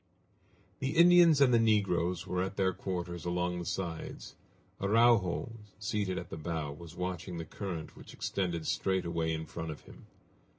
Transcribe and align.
The 0.79 0.95
Indians 0.97 1.41
and 1.41 1.53
the 1.53 1.59
negroes 1.59 2.25
were 2.25 2.41
at 2.41 2.57
their 2.57 2.73
quarters 2.73 3.23
along 3.23 3.59
the 3.59 3.65
sides. 3.65 4.33
Araujo, 4.81 5.51
seated 5.77 6.17
at 6.17 6.31
the 6.31 6.37
bow, 6.37 6.71
was 6.71 6.95
watching 6.95 7.37
the 7.37 7.45
current 7.45 7.95
which 7.95 8.15
extended 8.15 8.65
straight 8.65 9.05
away 9.05 9.31
in 9.31 9.45
front 9.45 9.69
of 9.69 9.81
him. 9.81 10.07